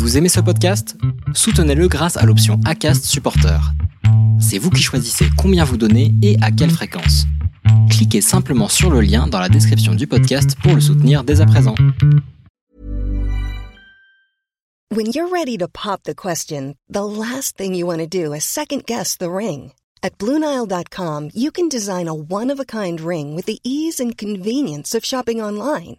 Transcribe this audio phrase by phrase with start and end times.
[0.00, 0.96] Vous aimez ce podcast?
[1.34, 3.60] Soutenez-le grâce à l'option ACAST Supporter.
[4.40, 7.26] C'est vous qui choisissez combien vous donnez et à quelle fréquence.
[7.90, 11.46] Cliquez simplement sur le lien dans la description du podcast pour le soutenir dès à
[11.46, 11.74] présent.
[14.90, 18.40] When you're ready to pop the question, the last thing you want to do is
[18.40, 19.72] second guess the ring.
[20.02, 25.42] At Bluenile.com, you can design a one-of-a-kind ring with the ease and convenience of shopping
[25.42, 25.98] online.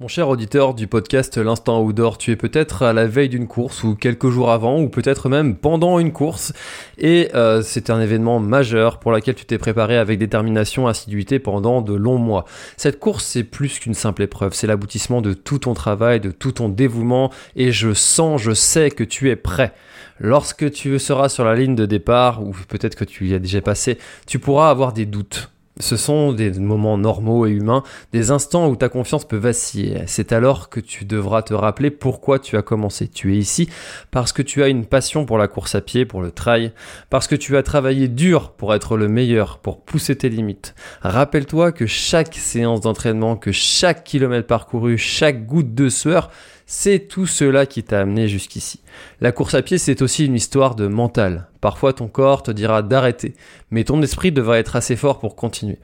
[0.00, 3.84] Mon cher auditeur du podcast L'Instant Outdoor, tu es peut-être à la veille d'une course
[3.84, 6.54] ou quelques jours avant ou peut-être même pendant une course
[6.96, 11.82] et euh, c'est un événement majeur pour lequel tu t'es préparé avec détermination, assiduité pendant
[11.82, 12.46] de longs mois.
[12.78, 16.52] Cette course c'est plus qu'une simple épreuve, c'est l'aboutissement de tout ton travail, de tout
[16.52, 19.74] ton dévouement et je sens, je sais que tu es prêt.
[20.18, 23.60] Lorsque tu seras sur la ligne de départ ou peut-être que tu y as déjà
[23.60, 25.50] passé, tu pourras avoir des doutes
[25.80, 30.02] ce sont des moments normaux et humains, des instants où ta confiance peut vaciller.
[30.06, 33.08] C'est alors que tu devras te rappeler pourquoi tu as commencé.
[33.08, 33.68] Tu es ici
[34.10, 36.72] parce que tu as une passion pour la course à pied, pour le trail,
[37.08, 40.74] parce que tu as travaillé dur pour être le meilleur, pour pousser tes limites.
[41.02, 46.30] Rappelle-toi que chaque séance d'entraînement, que chaque kilomètre parcouru, chaque goutte de sueur,
[46.72, 48.78] c'est tout cela qui t'a amené jusqu'ici.
[49.20, 51.48] La course à pied, c'est aussi une histoire de mental.
[51.60, 53.34] Parfois, ton corps te dira d'arrêter,
[53.72, 55.80] mais ton esprit devra être assez fort pour continuer.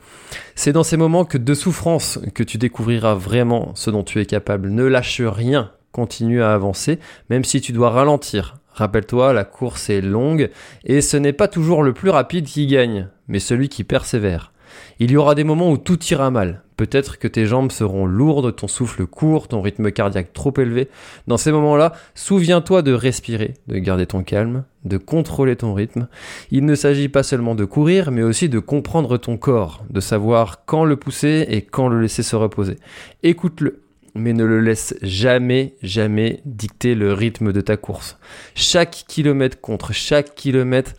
[0.55, 4.27] C'est dans ces moments que de souffrance que tu découvriras vraiment ce dont tu es
[4.27, 4.69] capable.
[4.69, 8.59] Ne lâche rien, continue à avancer, même si tu dois ralentir.
[8.71, 10.51] Rappelle-toi, la course est longue,
[10.85, 14.53] et ce n'est pas toujours le plus rapide qui gagne, mais celui qui persévère.
[15.01, 16.63] Il y aura des moments où tout ira mal.
[16.77, 20.89] Peut-être que tes jambes seront lourdes, ton souffle court, ton rythme cardiaque trop élevé.
[21.27, 26.09] Dans ces moments-là, souviens-toi de respirer, de garder ton calme, de contrôler ton rythme.
[26.51, 30.65] Il ne s'agit pas seulement de courir, mais aussi de comprendre ton corps, de savoir
[30.67, 32.77] quand le pousser et quand le laisser se reposer.
[33.23, 33.83] Écoute-le,
[34.15, 38.19] mais ne le laisse jamais, jamais dicter le rythme de ta course.
[38.55, 40.93] Chaque kilomètre contre chaque kilomètre,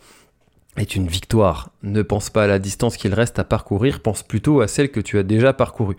[0.78, 1.70] est une victoire.
[1.82, 5.00] Ne pense pas à la distance qu'il reste à parcourir, pense plutôt à celle que
[5.00, 5.96] tu as déjà parcourue.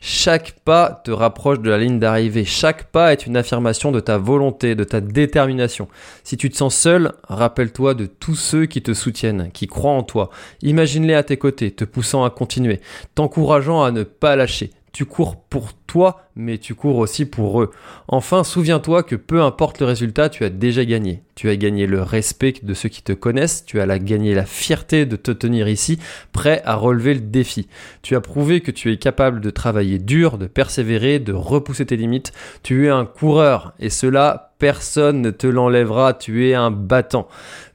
[0.00, 4.18] Chaque pas te rapproche de la ligne d'arrivée, chaque pas est une affirmation de ta
[4.18, 5.88] volonté, de ta détermination.
[6.24, 10.02] Si tu te sens seul, rappelle-toi de tous ceux qui te soutiennent, qui croient en
[10.02, 10.30] toi.
[10.62, 12.80] Imagine-les à tes côtés, te poussant à continuer,
[13.14, 14.70] t'encourageant à ne pas lâcher.
[14.92, 15.72] Tu cours pour
[16.36, 17.70] mais tu cours aussi pour eux.
[18.08, 21.22] Enfin, souviens-toi que peu importe le résultat, tu as déjà gagné.
[21.34, 25.06] Tu as gagné le respect de ceux qui te connaissent, tu as gagné la fierté
[25.06, 25.98] de te tenir ici,
[26.32, 27.68] prêt à relever le défi.
[28.02, 31.96] Tu as prouvé que tu es capable de travailler dur, de persévérer, de repousser tes
[31.96, 32.32] limites.
[32.62, 37.26] Tu es un coureur, et cela personne ne te l'enlèvera, tu es un battant.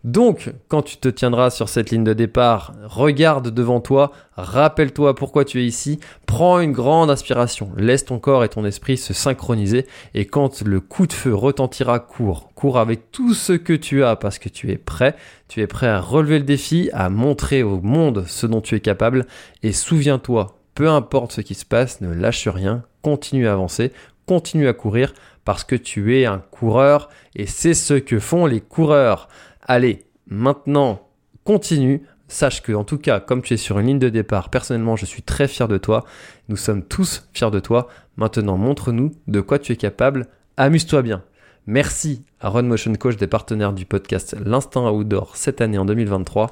[0.05, 5.43] Donc, quand tu te tiendras sur cette ligne de départ, regarde devant toi, rappelle-toi pourquoi
[5.43, 9.85] tu es ici, prends une grande inspiration, laisse ton corps et ton esprit se synchroniser,
[10.13, 12.49] et quand le coup de feu retentira, cours.
[12.55, 15.15] Cours avec tout ce que tu as parce que tu es prêt,
[15.47, 18.79] tu es prêt à relever le défi, à montrer au monde ce dont tu es
[18.79, 19.27] capable,
[19.63, 23.91] et souviens-toi, peu importe ce qui se passe, ne lâche rien, continue à avancer,
[24.25, 25.13] continue à courir,
[25.47, 29.29] parce que tu es un coureur et c'est ce que font les coureurs.
[29.61, 31.07] Allez, maintenant,
[31.45, 32.03] continue.
[32.27, 35.05] Sache que, en tout cas, comme tu es sur une ligne de départ, personnellement, je
[35.05, 36.05] suis très fier de toi.
[36.49, 37.87] Nous sommes tous fiers de toi.
[38.17, 40.27] Maintenant, montre-nous de quoi tu es capable.
[40.57, 41.23] Amuse-toi bien.
[41.67, 46.51] Merci à Run Motion Coach des partenaires du podcast L'Instant Outdoor cette année en 2023.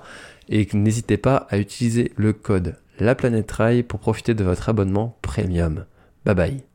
[0.49, 3.53] Et n'hésitez pas à utiliser le code La Planète
[3.87, 5.85] pour profiter de votre abonnement premium.
[6.25, 6.74] Bye bye.